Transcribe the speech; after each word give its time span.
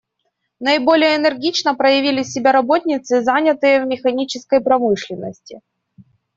Наиболее 0.59 1.15
энергично 1.15 1.75
проявили 1.75 2.23
себя 2.23 2.51
работницы, 2.51 3.21
занятые 3.21 3.85
в 3.85 3.85
механической 3.87 4.59
промышленности. 4.59 5.61